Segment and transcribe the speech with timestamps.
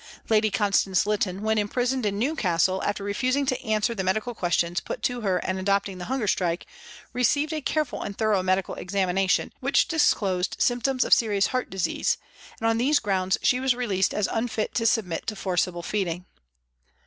[0.29, 5.03] Lady Constance Lytton, when imprisoned in Newcastle, after refusing to answer the medical questions put
[5.03, 6.65] to her and adopting the hunger strike,
[7.13, 12.17] received a careful and thorough medical examination, which disclosed symptoms of' serious heart disease,'
[12.59, 16.25] and on these grounds she was released as unfit to submit to forcible feeding.